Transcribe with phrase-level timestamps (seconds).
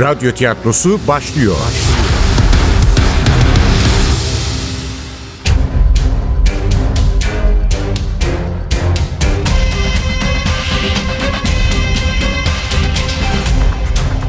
[0.00, 1.56] Radyo tiyatrosu başlıyor.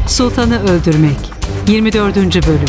[0.08, 1.18] Sultanı Öldürmek
[1.68, 2.16] 24.
[2.16, 2.60] Bölüm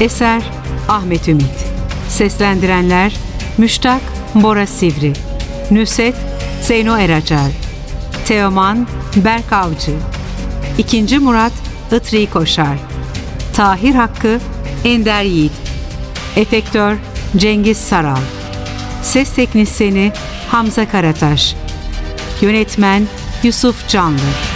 [0.00, 0.42] Eser
[0.88, 1.44] Ahmet Ümit
[2.08, 3.12] Seslendirenler
[3.58, 4.02] Müştak
[4.34, 5.12] Bora Sivri
[5.70, 6.31] Nüset
[6.62, 7.50] Zeyno Eracar
[8.26, 9.92] Teoman Berk Avcı
[10.78, 11.52] İkinci Murat
[11.92, 12.78] Itri Koşar
[13.54, 14.40] Tahir Hakkı
[14.84, 15.52] Ender Yiğit
[16.36, 16.96] Efektör
[17.36, 18.20] Cengiz Saral
[19.02, 20.12] Ses Teknisyeni
[20.50, 21.56] Hamza Karataş
[22.40, 23.06] Yönetmen
[23.42, 24.51] Yusuf Canlı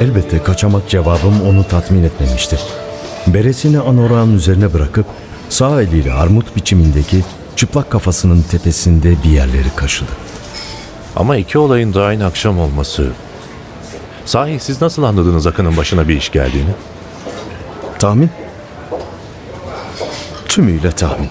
[0.00, 2.58] Elbette kaçamak cevabım onu tatmin etmemişti.
[3.26, 5.06] Beresini anorağın üzerine bırakıp
[5.48, 7.24] sağ eliyle armut biçimindeki
[7.56, 10.10] çıplak kafasının tepesinde bir yerleri kaşıdı.
[11.16, 13.10] Ama iki olayın da aynı akşam olması...
[14.24, 16.70] Sahi siz nasıl anladınız Akın'ın başına bir iş geldiğini?
[17.98, 18.30] Tahmin?
[20.48, 21.30] Tümüyle tahmin.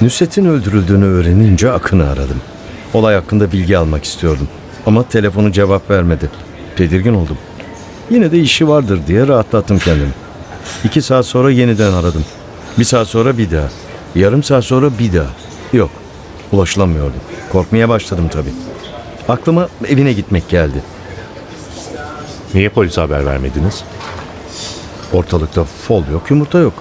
[0.00, 2.40] Nusret'in öldürüldüğünü öğrenince Akın'ı aradım.
[2.94, 4.48] Olay hakkında bilgi almak istiyordum.
[4.86, 6.30] Ama telefonu cevap vermedi.
[6.76, 7.38] Tedirgin oldum.
[8.10, 10.12] Yine de işi vardır diye rahatlattım kendimi.
[10.84, 12.24] İki saat sonra yeniden aradım.
[12.78, 13.68] Bir saat sonra bir daha.
[14.14, 15.26] Yarım saat sonra bir daha.
[15.72, 15.90] Yok.
[16.52, 17.14] Ulaşılamıyordu.
[17.52, 18.52] Korkmaya başladım tabii.
[19.28, 20.82] Aklıma evine gitmek geldi.
[22.54, 23.84] Niye polise haber vermediniz?
[25.12, 26.72] Ortalıkta fol yok, yumurta yok.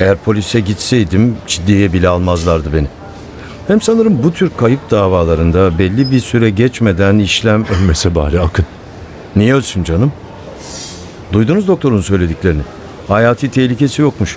[0.00, 2.86] Eğer polise gitseydim ciddiye bile almazlardı beni.
[3.66, 7.64] Hem sanırım bu tür kayıp davalarında belli bir süre geçmeden işlem...
[7.64, 8.64] Ölmese bari Akın.
[9.36, 10.12] Niye ölsün canım?
[11.32, 12.62] Duydunuz doktorun söylediklerini.
[13.08, 14.36] Hayati tehlikesi yokmuş.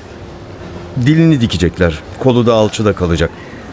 [1.05, 3.29] Dilini dikecekler, kolu da alçıda kalacak.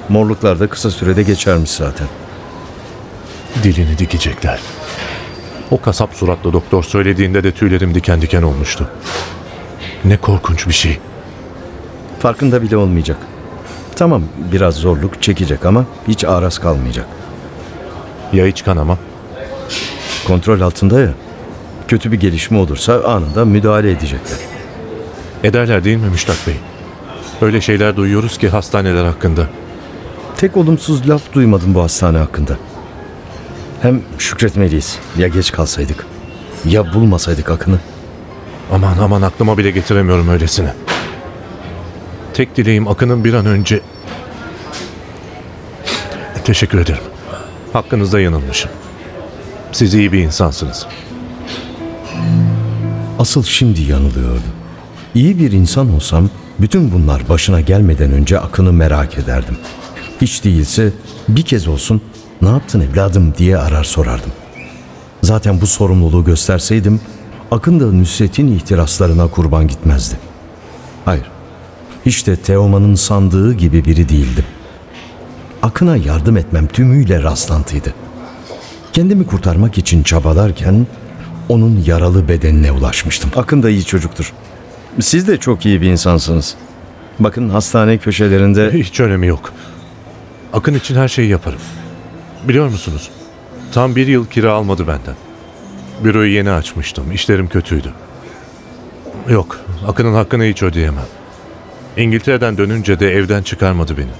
[0.09, 2.07] Morluklar da kısa sürede geçermiş zaten.
[3.63, 4.61] Dilini dikecekler.
[5.71, 8.89] O kasap suratlı doktor söylediğinde de tüylerim diken diken olmuştu.
[10.05, 10.99] Ne korkunç bir şey.
[12.19, 13.17] Farkında bile olmayacak.
[13.97, 17.07] Tamam biraz zorluk çekecek ama hiç aras kalmayacak.
[18.33, 18.99] Ya iç kanama?
[20.27, 21.11] Kontrol altında ya.
[21.89, 24.39] Kötü bir gelişme olursa anında müdahale edecekler.
[25.45, 26.55] Ederler değil mi Müştak Bey?
[27.41, 29.47] Öyle şeyler duyuyoruz ki hastaneler hakkında.
[30.37, 32.57] Tek olumsuz laf duymadım bu hastane hakkında.
[33.83, 34.99] Hem şükretmeliyiz.
[35.19, 36.07] Ya geç kalsaydık.
[36.65, 37.79] Ya bulmasaydık Akın'ı.
[38.73, 40.75] Aman aman aklıma bile getiremiyorum öylesine.
[42.34, 43.81] Tek dileğim Akın'ın bir an önce...
[46.45, 47.03] Teşekkür ederim.
[47.73, 48.71] Hakkınızda yanılmışım.
[49.75, 50.87] Siz iyi bir insansınız.
[53.19, 54.43] Asıl şimdi yanılıyordu.
[55.15, 56.31] İyi bir insan olsam
[56.61, 59.57] bütün bunlar başına gelmeden önce Akın'ı merak ederdim.
[60.21, 60.93] Hiç değilse
[61.29, 62.01] bir kez olsun
[62.43, 64.33] ne yaptın evladım diye arar sorardım.
[65.23, 67.01] Zaten bu sorumluluğu gösterseydim
[67.51, 70.19] Akın da Nusret'in ihtiraslarına kurban gitmezdi.
[71.05, 71.31] Hayır,
[72.07, 74.45] hiç de Teoman'ın sandığı gibi biri değildim.
[75.63, 77.95] Akın'a yardım etmem tümüyle rastlantıydı.
[78.94, 80.87] Kendimi kurtarmak için çabalarken
[81.49, 83.31] onun yaralı bedenine ulaşmıştım.
[83.37, 84.32] Akın da iyi çocuktur.
[85.00, 86.55] Siz de çok iyi bir insansınız.
[87.19, 89.53] Bakın hastane köşelerinde Hiç önemi yok.
[90.53, 91.59] Akın için her şeyi yaparım.
[92.49, 93.10] Biliyor musunuz?
[93.72, 95.15] Tam bir yıl kira almadı benden.
[96.04, 97.12] Büroyu yeni açmıştım.
[97.12, 97.93] İşlerim kötüydü.
[99.28, 101.06] Yok, Akın'ın hakkını hiç ödeyemem.
[101.97, 104.12] İngiltere'den dönünce de evden çıkarmadı beni.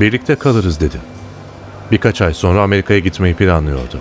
[0.00, 0.96] Birlikte kalırız dedi.
[1.90, 4.00] Birkaç ay sonra Amerika'ya gitmeyi planlıyordu.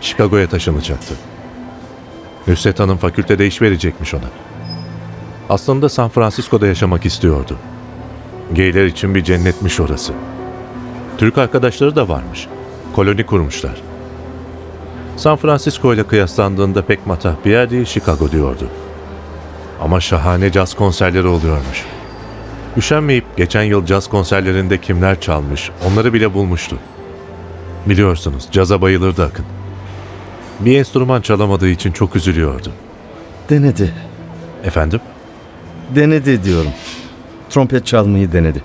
[0.00, 1.14] Chicago'ya taşınacaktı.
[2.46, 4.30] Nusret Hanım fakültede iş verecekmiş ona.
[5.48, 7.56] Aslında San Francisco'da yaşamak istiyordu.
[8.52, 10.12] Geyler için bir cennetmiş orası.
[11.18, 12.46] Türk arkadaşları da varmış.
[12.94, 13.82] Koloni kurmuşlar.
[15.16, 18.68] San Francisco ile kıyaslandığında pek matah bir yer değil Chicago diyordu.
[19.80, 21.84] Ama şahane caz konserleri oluyormuş.
[22.76, 26.78] Üşenmeyip geçen yıl caz konserlerinde kimler çalmış onları bile bulmuştu.
[27.86, 29.44] Biliyorsunuz caza bayılırdı Akın.
[30.60, 32.72] Bir enstrüman çalamadığı için çok üzülüyordu.
[33.50, 33.94] denedi.
[34.64, 35.00] Efendim?
[35.94, 36.70] Denedi diyorum.
[37.50, 38.62] Trompet çalmayı denedi.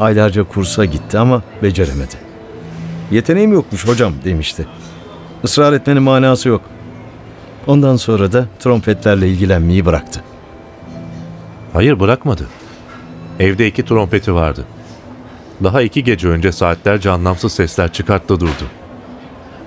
[0.00, 2.14] Aylarca kursa gitti ama beceremedi.
[3.10, 4.66] Yeteneğim yokmuş hocam demişti.
[5.44, 6.62] Israr etmenin manası yok.
[7.66, 10.22] Ondan sonra da trompetlerle ilgilenmeyi bıraktı.
[11.72, 12.46] Hayır bırakmadı.
[13.40, 14.64] Evde iki trompeti vardı.
[15.62, 18.64] Daha iki gece önce saatlerce anlamsız sesler çıkarttı durdu.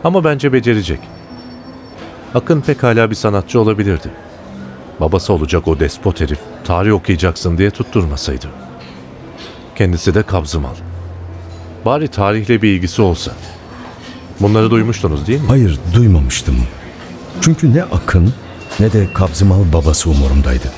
[0.04, 1.00] Ama bence becerecek.
[2.36, 4.12] Akın pekala bir sanatçı olabilirdi.
[5.00, 8.48] Babası olacak o despot herif tarih okuyacaksın diye tutturmasaydı.
[9.76, 10.76] Kendisi de kabzımal.
[11.86, 13.32] Bari tarihle bir ilgisi olsa.
[14.40, 15.48] Bunları duymuştunuz değil mi?
[15.48, 16.56] Hayır duymamıştım.
[17.42, 18.34] Çünkü ne Akın
[18.80, 20.72] ne de Kabzımal babası umurumdaydı.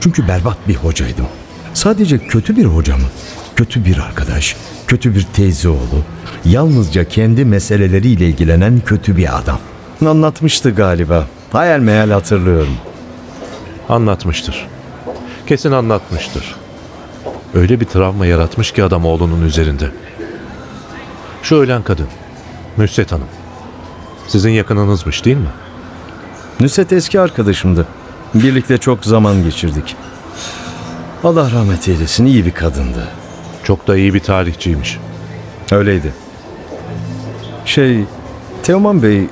[0.00, 1.26] Çünkü berbat bir hocaydım.
[1.74, 3.06] Sadece kötü bir hoca mı?
[3.56, 4.56] Kötü bir arkadaş,
[4.86, 6.04] kötü bir teyze oğlu,
[6.44, 9.58] yalnızca kendi meseleleriyle ilgilenen kötü bir adam.
[10.06, 11.26] Anlatmıştı galiba.
[11.52, 12.76] Hayal meyal hatırlıyorum.
[13.88, 14.66] Anlatmıştır.
[15.46, 16.56] Kesin anlatmıştır.
[17.54, 19.90] Öyle bir travma yaratmış ki adam oğlunun üzerinde.
[21.42, 22.08] Şu ölen kadın,
[22.78, 23.28] Nusret Hanım.
[24.28, 25.50] Sizin yakınınızmış değil mi?
[26.60, 27.86] Nusret eski arkadaşımdı.
[28.34, 29.96] Birlikte çok zaman geçirdik.
[31.24, 33.08] Allah rahmet eylesin iyi bir kadındı.
[33.70, 34.98] Çok da iyi bir tarihçiymiş.
[35.72, 36.12] Öyleydi.
[37.64, 38.04] Şey,
[38.62, 39.24] Teoman Bey,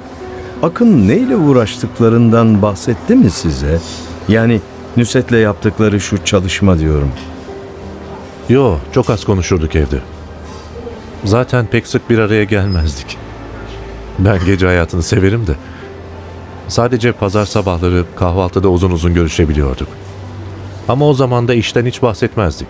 [0.63, 3.81] Akın neyle uğraştıklarından bahsetti mi size?
[4.29, 4.61] Yani
[4.97, 7.13] Nusret'le yaptıkları şu çalışma diyorum.
[8.49, 9.99] Yo, çok az konuşurduk evde.
[11.25, 13.17] Zaten pek sık bir araya gelmezdik.
[14.19, 15.55] Ben gece hayatını severim de.
[16.69, 19.89] Sadece pazar sabahları kahvaltıda uzun uzun görüşebiliyorduk.
[20.89, 22.69] Ama o zaman da işten hiç bahsetmezdik.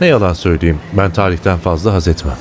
[0.00, 2.36] Ne yalan söyleyeyim, ben tarihten fazla haz etmem.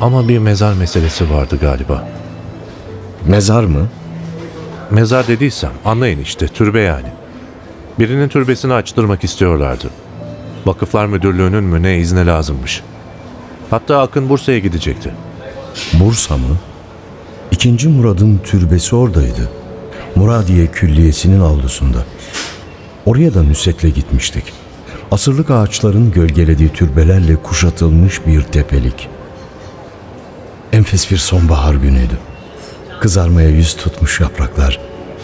[0.00, 2.08] Ama bir mezar meselesi vardı galiba.
[3.26, 3.88] Mezar mı?
[4.90, 7.08] Mezar dediysem anlayın işte türbe yani.
[7.98, 9.90] Birinin türbesini açtırmak istiyorlardı.
[10.66, 12.82] Vakıflar Müdürlüğü'nün mü ne izne lazımmış.
[13.70, 15.14] Hatta Akın Bursa'ya gidecekti.
[15.92, 16.56] Bursa mı?
[17.50, 19.50] İkinci Murad'ın türbesi oradaydı.
[20.16, 21.98] Muradiye Külliyesi'nin avlusunda.
[23.06, 24.44] Oraya da Nusret'le gitmiştik.
[25.10, 29.08] Asırlık ağaçların gölgelediği türbelerle kuşatılmış bir tepelik.
[30.72, 32.18] Enfes bir sonbahar günüydü.
[33.00, 34.80] Kızarmaya yüz tutmuş yapraklar,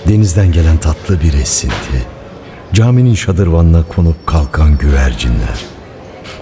[0.08, 2.06] denizden gelen tatlı bir esinti,
[2.72, 5.64] caminin şadırvanına konup kalkan güvercinler,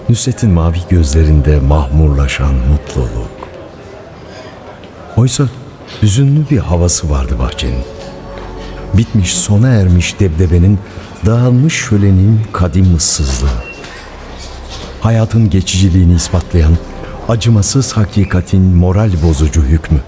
[0.09, 3.31] Nusret'in mavi gözlerinde mahmurlaşan mutluluk.
[5.17, 5.43] Oysa
[6.01, 7.83] hüzünlü bir havası vardı bahçenin.
[8.93, 10.79] Bitmiş sona ermiş debdebenin,
[11.25, 13.47] dağılmış şölenin kadim ıssızlığı.
[15.01, 16.77] Hayatın geçiciliğini ispatlayan
[17.29, 19.99] acımasız hakikatin moral bozucu hükmü.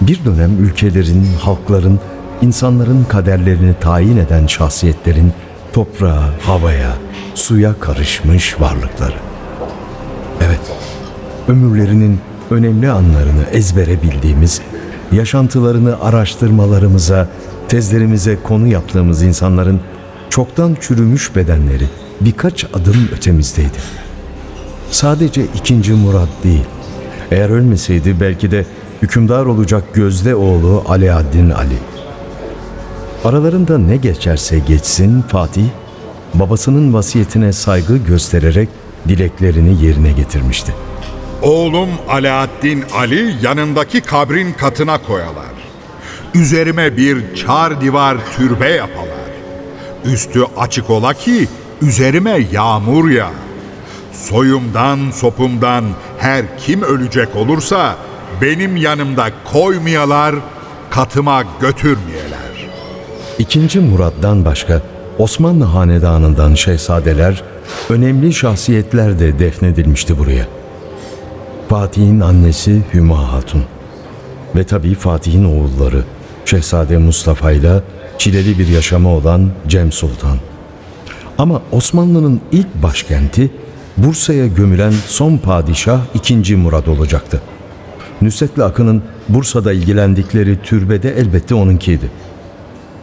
[0.00, 2.00] Bir dönem ülkelerin, halkların,
[2.42, 5.32] insanların kaderlerini tayin eden şahsiyetlerin
[5.72, 6.92] toprağa, havaya,
[7.34, 9.16] suya karışmış varlıkları.
[10.46, 10.60] Evet,
[11.48, 12.20] ömürlerinin
[12.50, 14.60] önemli anlarını ezbere bildiğimiz,
[15.12, 17.28] yaşantılarını araştırmalarımıza,
[17.68, 19.80] tezlerimize konu yaptığımız insanların
[20.30, 21.84] çoktan çürümüş bedenleri
[22.20, 23.78] birkaç adım ötemizdeydi.
[24.90, 26.64] Sadece ikinci Murat değil.
[27.30, 28.66] Eğer ölmeseydi belki de
[29.02, 31.78] hükümdar olacak Gözde oğlu Alaaddin Ali.
[33.24, 35.66] Aralarında ne geçerse geçsin Fatih,
[36.34, 38.68] babasının vasiyetine saygı göstererek
[39.08, 40.74] dileklerini yerine getirmişti.
[41.42, 45.56] Oğlum Alaaddin Ali yanındaki kabrin katına koyalar.
[46.40, 49.06] Üzerime bir çar divar türbe yapalar.
[50.04, 51.48] Üstü açık ola ki
[51.82, 53.30] üzerime yağmur yağ.
[54.12, 55.84] Soyumdan sopumdan
[56.18, 57.96] her kim ölecek olursa
[58.42, 60.34] benim yanımda koymayalar,
[60.90, 62.68] katıma götürmeyeler.
[63.38, 64.82] İkinci Murat'tan başka
[65.18, 67.42] Osmanlı hanedanından şehzadeler,
[67.90, 70.46] önemli şahsiyetler de defnedilmişti buraya.
[71.68, 73.62] Fatih'in annesi Hüma Hatun
[74.56, 76.04] ve tabii Fatih'in oğulları
[76.46, 77.82] Şehzade Mustafa ile
[78.18, 80.38] çileli bir yaşamı olan Cem Sultan.
[81.38, 83.50] Ama Osmanlı'nın ilk başkenti
[83.96, 86.56] Bursa'ya gömülen son padişah 2.
[86.56, 87.40] Murad olacaktı.
[88.22, 92.10] Nusret'le Akın'ın Bursa'da ilgilendikleri türbede elbette onunkiydi.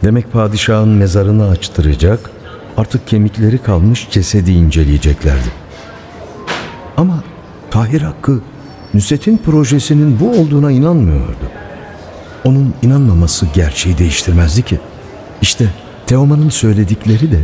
[0.04, 2.30] Demek padişahın mezarını açtıracak,
[2.78, 5.50] artık kemikleri kalmış cesedi inceleyeceklerdi.
[6.98, 7.24] Ama
[7.72, 8.40] Tahir Hakkı
[8.94, 11.53] Nusret'in projesinin bu olduğuna inanmıyordu.
[12.44, 14.80] Onun inanmaması gerçeği değiştirmezdi ki.
[15.42, 15.70] İşte
[16.06, 17.40] Teoman'ın söyledikleri de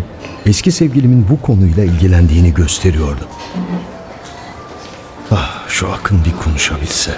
[0.45, 3.27] eski sevgilimin bu konuyla ilgilendiğini gösteriyordu.
[5.31, 7.11] Ah şu Akın bir konuşabilse.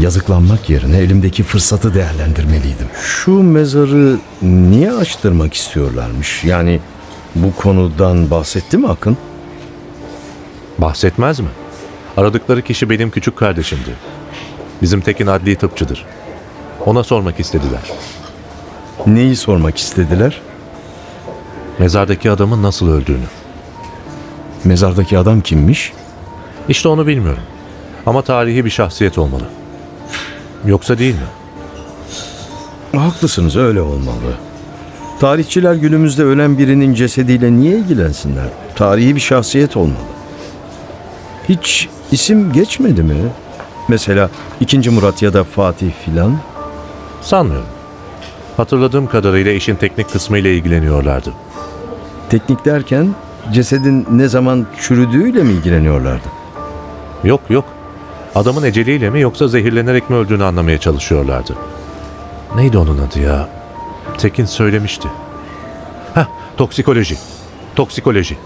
[0.00, 2.86] Yazıklanmak yerine elimdeki fırsatı değerlendirmeliydim.
[3.02, 6.44] Şu mezarı niye açtırmak istiyorlarmış?
[6.44, 6.80] Yani
[7.34, 9.16] bu konudan bahsetti mi Akın?
[10.78, 11.48] Bahsetmez mi?
[12.16, 13.90] Aradıkları kişi benim küçük kardeşimdi.
[14.82, 16.04] Bizim Tekin adli tıpçıdır.
[16.88, 17.80] Ona sormak istediler.
[19.06, 20.40] Neyi sormak istediler?
[21.78, 23.26] Mezardaki adamın nasıl öldüğünü.
[24.64, 25.92] Mezardaki adam kimmiş?
[26.68, 27.42] İşte onu bilmiyorum.
[28.06, 29.42] Ama tarihi bir şahsiyet olmalı.
[30.66, 31.28] Yoksa değil mi?
[33.00, 34.34] Haklısınız öyle olmalı.
[35.20, 38.48] Tarihçiler günümüzde ölen birinin cesediyle niye ilgilensinler?
[38.76, 40.08] Tarihi bir şahsiyet olmalı.
[41.48, 43.16] Hiç isim geçmedi mi?
[43.88, 44.30] Mesela
[44.60, 44.90] 2.
[44.90, 46.38] Murat ya da Fatih filan?
[47.22, 47.68] Sanmıyorum.
[48.56, 51.32] Hatırladığım kadarıyla işin teknik kısmı ile ilgileniyorlardı.
[52.30, 53.14] Teknik derken
[53.52, 56.28] cesedin ne zaman çürüdüğüyle mi ilgileniyorlardı?
[57.24, 57.64] Yok yok.
[58.34, 61.54] Adamın eceliyle mi yoksa zehirlenerek mi öldüğünü anlamaya çalışıyorlardı.
[62.56, 63.48] Neydi onun adı ya?
[64.18, 65.08] Tekin söylemişti.
[66.14, 67.16] Heh, toksikoloji.
[67.76, 68.36] Toksikoloji.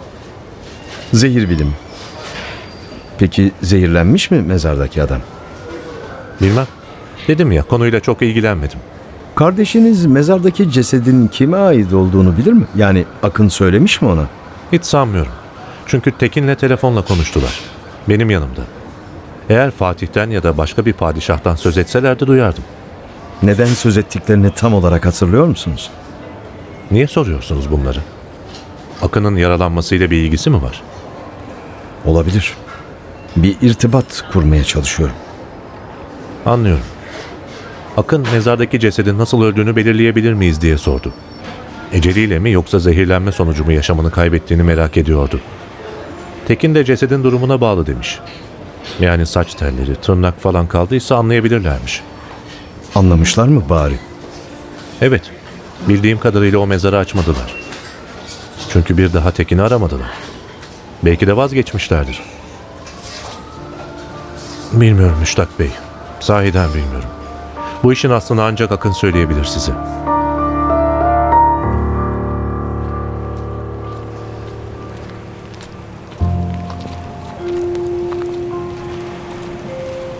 [1.13, 1.75] Zehir bilim.
[3.19, 5.21] Peki zehirlenmiş mi mezardaki adam?
[6.41, 6.67] Bilmem.
[7.29, 8.79] Dedim ya konuyla çok ilgilenmedim.
[9.35, 12.65] Kardeşiniz mezardaki cesedin kime ait olduğunu bilir mi?
[12.77, 14.27] Yani Akın söylemiş mi ona?
[14.73, 15.33] Hiç sanmıyorum.
[15.87, 17.61] Çünkü Tekin'le telefonla konuştular.
[18.09, 18.61] Benim yanımda.
[19.49, 22.65] Eğer Fatih'ten ya da başka bir padişahtan söz etselerdi duyardım.
[23.43, 25.91] Neden söz ettiklerini tam olarak hatırlıyor musunuz?
[26.91, 27.99] Niye soruyorsunuz bunları?
[29.03, 30.83] Akın'ın yaralanmasıyla bir ilgisi mi var?
[32.05, 32.55] Olabilir.
[33.37, 35.17] Bir irtibat kurmaya çalışıyorum.
[36.47, 36.85] Anlıyorum.
[37.97, 41.13] Akın mezardaki cesedin nasıl öldüğünü belirleyebilir miyiz diye sordu.
[41.93, 45.41] Eceliyle mi yoksa zehirlenme sonucu mu yaşamını kaybettiğini merak ediyordu.
[46.49, 48.19] Tekin de cesedin durumuna bağlı demiş.
[49.01, 52.03] Yani saç telleri, tırnak falan kaldıysa anlayabilirlermiş.
[52.95, 53.99] Anlamışlar mı bari?
[55.01, 55.23] Evet,
[55.89, 57.55] bildiğim kadarıyla o mezarı açmadılar.
[58.73, 60.11] Çünkü bir daha Tekin'i aramadılar.
[61.03, 62.23] Belki de vazgeçmişlerdir.
[64.73, 65.71] Bilmiyorum Müştak Bey.
[66.21, 67.12] Sahiden bilmiyorum.
[67.83, 69.73] Bu işin aslını ancak Akın söyleyebilir size.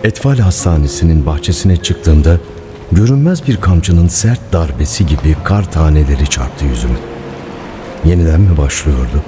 [0.03, 2.37] Etfal Hastanesi'nin bahçesine çıktığımda
[2.91, 6.97] görünmez bir kamçının sert darbesi gibi kar taneleri çarptı yüzüme.
[8.05, 9.23] Yeniden mi başlıyordu?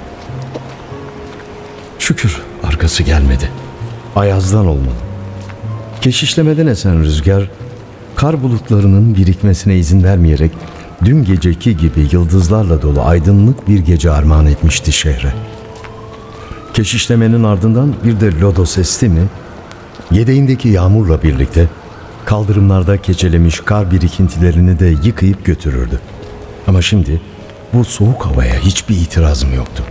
[1.98, 3.50] Şükür arkası gelmedi.
[4.16, 4.96] Ayazdan olmalı.
[6.00, 7.50] Keşişlemeden esen rüzgar
[8.16, 10.50] kar bulutlarının birikmesine izin vermeyerek
[11.04, 15.32] dün geceki gibi yıldızlarla dolu aydınlık bir gece armağan etmişti şehre.
[16.74, 19.22] Keşişlemenin ardından bir de lodos esti mi
[20.10, 21.68] Yedeğindeki yağmurla birlikte
[22.24, 26.00] kaldırımlarda keçelemiş kar birikintilerini de yıkayıp götürürdü.
[26.66, 27.20] Ama şimdi
[27.74, 29.82] bu soğuk havaya hiçbir itirazım yoktu.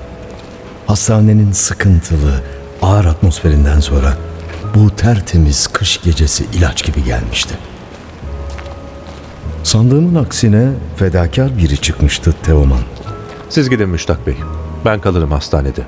[0.87, 2.43] Hastanenin sıkıntılı,
[2.81, 4.17] ağır atmosferinden sonra
[4.75, 7.55] bu tertemiz kış gecesi ilaç gibi gelmişti.
[9.65, 12.79] Sandığımın aksine fedakar biri çıkmıştı Teoman.
[13.49, 14.35] Siz gidin Müştak Bey.
[14.85, 15.81] Ben kalırım hastanede.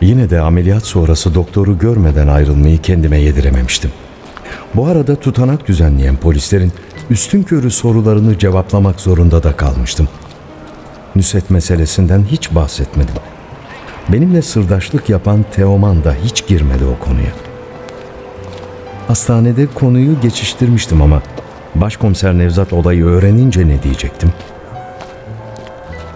[0.00, 3.90] Yine de ameliyat sonrası doktoru görmeden ayrılmayı kendime yedirememiştim.
[4.74, 6.72] Bu arada tutanak düzenleyen polislerin
[7.10, 10.08] üstün körü sorularını cevaplamak zorunda da kalmıştım.
[11.16, 13.14] Nüset meselesinden hiç bahsetmedim.
[14.08, 17.32] Benimle sırdaşlık yapan Teoman da hiç girmedi o konuya.
[19.08, 21.22] Hastanede konuyu geçiştirmiştim ama
[21.80, 24.32] Başkomiser Nevzat olayı öğrenince ne diyecektim?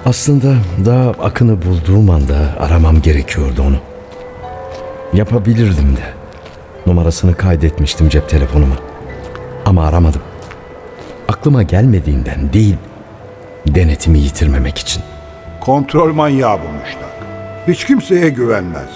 [0.06, 0.54] Aslında
[0.84, 3.76] daha Akın'ı bulduğum anda aramam gerekiyordu onu.
[5.12, 6.22] Yapabilirdim de.
[6.86, 8.74] Numarasını kaydetmiştim cep telefonuma.
[9.66, 10.22] Ama aramadım.
[11.28, 12.76] Aklıma gelmediğinden değil,
[13.66, 15.02] denetimi yitirmemek için.
[15.60, 17.12] Kontrol manyağı bu Müştak.
[17.68, 18.90] Hiç kimseye güvenmez.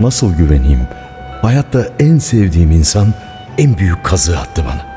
[0.00, 0.80] Nasıl güveneyim?
[1.42, 3.14] Hayatta en sevdiğim insan
[3.58, 4.87] en büyük kazığı attı bana.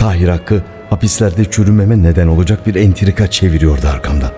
[0.00, 4.30] Tahir Hakkı hapislerde çürümeme neden olacak bir entrika çeviriyordu arkamdan.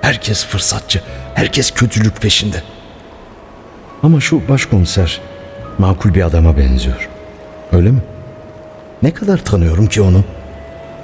[0.00, 1.00] Herkes fırsatçı,
[1.34, 2.62] herkes kötülük peşinde.
[4.02, 5.20] Ama şu başkomiser
[5.78, 7.08] makul bir adama benziyor.
[7.72, 8.02] Öyle mi?
[9.02, 10.24] Ne kadar tanıyorum ki onu?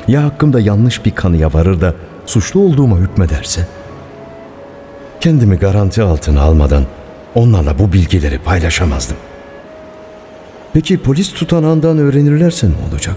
[0.09, 1.95] Ya hakkımda yanlış bir kanıya varır da
[2.27, 3.67] suçlu olduğuma hükmederse?
[5.21, 6.85] Kendimi garanti altına almadan
[7.35, 9.17] onlarla bu bilgileri paylaşamazdım.
[10.73, 13.17] Peki polis tutanağından öğrenirlerse ne olacak?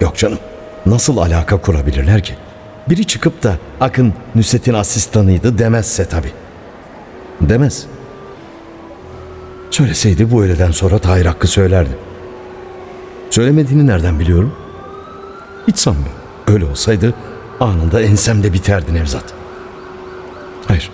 [0.00, 0.38] Yok canım.
[0.86, 2.34] Nasıl alaka kurabilirler ki?
[2.88, 6.32] Biri çıkıp da Akın Nusret'in asistanıydı demezse tabii.
[7.40, 7.86] Demez.
[9.70, 11.96] Söyleseydi bu öğleden sonra Tahir Hakkı söylerdi.
[13.30, 14.54] Söylemediğini nereden biliyorum?
[15.68, 16.12] Hiç sanmıyorum.
[16.46, 17.14] Öyle olsaydı
[17.60, 19.24] anında ensemde biterdi Nevzat.
[20.66, 20.90] Hayır.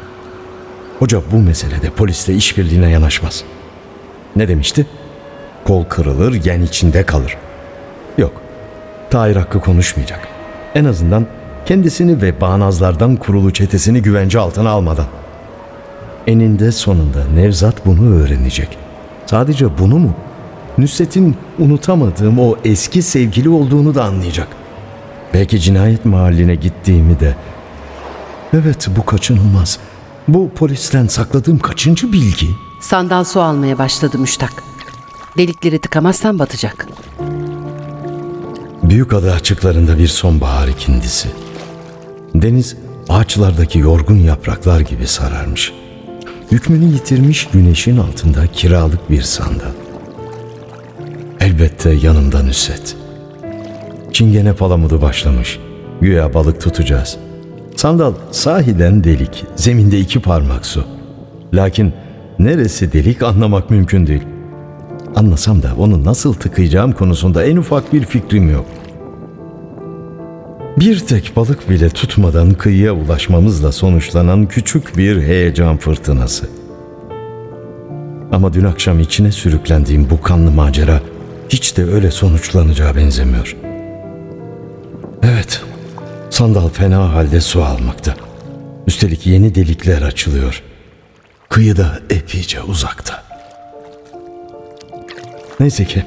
[0.98, 3.44] Hoca bu meselede polisle işbirliğine yanaşmaz.
[4.36, 4.86] Ne demişti?
[5.64, 7.36] Kol kırılır, yen içinde kalır.
[8.18, 8.32] Yok.
[9.10, 10.28] Tahir Hakkı konuşmayacak.
[10.74, 11.26] En azından
[11.66, 15.06] kendisini ve bağnazlardan kurulu çetesini güvence altına almadan.
[16.26, 18.78] Eninde sonunda Nevzat bunu öğrenecek.
[19.26, 20.14] Sadece bunu mu?
[20.78, 24.48] Nusret'in unutamadığım o eski sevgili olduğunu da anlayacak.
[25.34, 27.34] Belki cinayet mahalline gittiğimi de.
[28.52, 29.78] Evet bu kaçınılmaz.
[30.28, 32.46] Bu polisten sakladığım kaçıncı bilgi?
[32.80, 34.52] Sandal su almaya başladı müştak.
[35.36, 36.86] Delikleri tıkamazsan batacak.
[38.90, 41.28] Büyük ada açıklarında bir sonbahar ikindisi.
[42.34, 42.76] Deniz
[43.08, 45.72] ağaçlardaki yorgun yapraklar gibi sararmış.
[46.52, 49.72] Hükmünü yitirmiş güneşin altında kiralık bir sandal.
[51.40, 52.96] Elbette yanımda Nusret.
[54.12, 55.58] Çingene palamudu başlamış.
[56.00, 57.16] Güya balık tutacağız.
[57.76, 60.84] Sandal sahiden delik, zeminde iki parmak su.
[61.54, 61.92] Lakin
[62.38, 64.22] neresi delik anlamak mümkün değil.
[65.16, 68.66] Anlasam da onu nasıl tıkayacağım konusunda en ufak bir fikrim yok.
[70.78, 76.48] Bir tek balık bile tutmadan kıyıya ulaşmamızla sonuçlanan küçük bir heyecan fırtınası.
[78.32, 81.00] Ama dün akşam içine sürüklendiğim bu kanlı macera
[81.48, 83.56] hiç de öyle sonuçlanacağı benzemiyor.
[85.22, 85.62] Evet,
[86.30, 88.14] sandal fena halde su almakta.
[88.86, 90.62] Üstelik yeni delikler açılıyor.
[91.48, 93.22] Kıyıda epeyce uzakta.
[95.60, 96.04] Neyse ki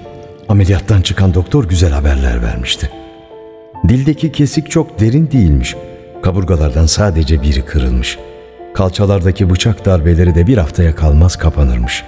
[0.49, 3.02] ameliyattan çıkan doktor güzel haberler vermişti.
[3.87, 5.75] Dildeki kesik çok derin değilmiş.
[6.21, 8.17] Kaburgalardan sadece biri kırılmış.
[8.73, 12.03] Kalçalardaki bıçak darbeleri de bir haftaya kalmaz kapanırmış.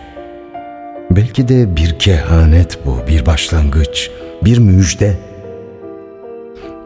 [1.11, 4.11] Belki de bir kehanet bu, bir başlangıç,
[4.43, 5.17] bir müjde.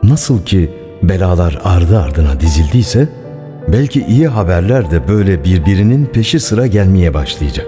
[0.04, 0.72] Nasıl ki
[1.04, 3.10] belalar ardı ardına dizildiyse,
[3.68, 7.66] belki iyi haberler de böyle birbirinin peşi sıra gelmeye başlayacak.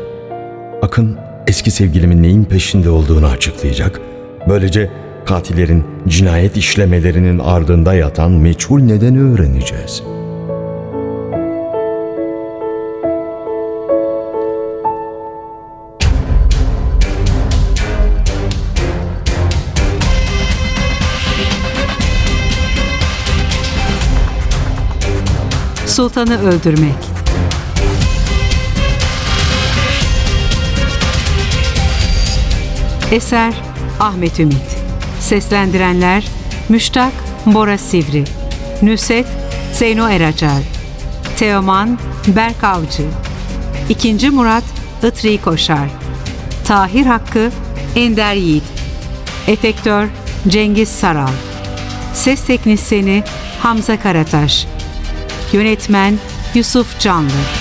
[0.81, 4.01] Akın eski sevgilimin neyin peşinde olduğunu açıklayacak.
[4.49, 4.89] Böylece
[5.31, 10.03] katillerin cinayet işlemelerinin ardında yatan meçhul nedeni öğreneceğiz.
[25.85, 26.91] Sultanı öldürmek.
[33.11, 33.53] Eser
[33.99, 34.80] Ahmet Ümit.
[35.31, 36.23] Seslendirenler
[36.69, 37.13] Müştak
[37.45, 38.23] Bora Sivri.
[38.81, 39.27] Nüset
[39.73, 40.63] Zeyno Eracar.
[41.37, 43.03] Teoman Berk Avcı.
[43.89, 44.63] İkinci Murat
[45.03, 45.89] Itri Koşar.
[46.65, 47.51] Tahir Hakkı
[47.95, 48.63] Ender Yiğit.
[49.47, 50.07] Efektör
[50.47, 51.33] Cengiz Saral.
[52.13, 53.23] Ses teknisyeni
[53.59, 54.67] Hamza Karataş.
[55.53, 56.19] Yönetmen
[56.55, 57.60] Yusuf Canlı.